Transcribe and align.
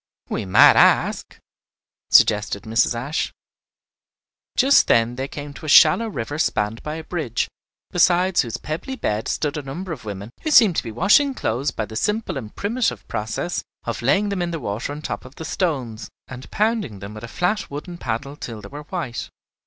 "We 0.29 0.45
might 0.45 0.77
ask," 0.77 1.37
suggested 2.09 2.63
Mrs. 2.63 2.95
Ashe. 2.95 3.31
Just 4.57 4.87
then 4.87 5.15
they 5.15 5.27
came 5.27 5.53
to 5.53 5.67
a 5.67 5.69
shallow 5.69 6.07
river 6.07 6.39
spanned 6.39 6.81
by 6.81 6.95
a 6.95 7.03
bridge, 7.03 7.47
beside 7.91 8.39
whose 8.39 8.57
pebbly 8.57 8.95
bed 8.95 9.27
stood 9.27 9.57
a 9.57 9.61
number 9.61 9.91
of 9.91 10.03
women 10.03 10.31
who 10.41 10.49
seemed 10.49 10.75
to 10.77 10.83
be 10.83 10.91
washing 10.91 11.35
clothes 11.35 11.69
by 11.69 11.85
the 11.85 11.95
simple 11.95 12.35
and 12.35 12.55
primitive 12.55 13.07
process 13.07 13.63
of 13.83 14.01
laying 14.01 14.29
them 14.29 14.41
in 14.41 14.49
the 14.49 14.59
water 14.59 14.91
on 14.91 15.03
top 15.03 15.23
of 15.23 15.35
the 15.35 15.45
stones, 15.45 16.09
and 16.27 16.49
pounding 16.49 16.97
them 16.97 17.13
with 17.13 17.23
a 17.23 17.27
flat 17.27 17.69
wooden 17.69 17.99
paddle 17.99 18.35
till 18.35 18.59
they 18.59 18.69
were 18.69 18.81
white. 18.85 19.29